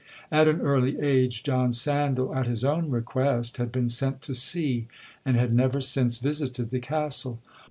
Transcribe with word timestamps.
'At 0.31 0.47
an 0.47 0.61
early 0.61 0.99
age 0.99 1.43
John 1.43 1.73
Sandal, 1.73 2.33
at 2.33 2.47
his 2.47 2.63
own 2.63 2.89
request, 2.89 3.57
had 3.57 3.71
been 3.71 3.87
sent 3.87 4.23
to 4.23 4.33
sea, 4.33 4.87
and 5.23 5.37
had 5.37 5.53
never 5.53 5.79
since 5.79 6.17
visited 6.17 6.71
the 6.71 6.79
Castle. 6.79 7.39